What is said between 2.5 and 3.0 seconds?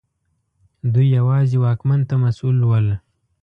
ول.